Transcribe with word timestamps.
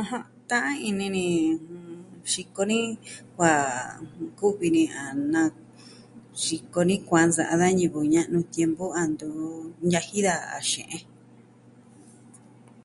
Ajan, 0.00 0.24
ta'an 0.48 0.76
ini 0.90 1.06
ni 1.16 1.26
xiko 2.32 2.62
ni 2.70 2.80
kua 3.34 3.52
kuvi 4.38 4.68
ni 4.76 4.84
a 5.02 5.04
naxiko 5.32 6.80
kua 7.08 7.20
nsa'a 7.28 7.54
da 7.60 7.68
ñivɨ 7.78 8.00
ña'nu 8.14 8.38
tiempu 8.52 8.84
a 9.00 9.02
ntu 9.10 9.26
ñaji 9.90 10.18
daja 10.26 10.48
a 10.56 10.58
xe'en. 10.70 11.02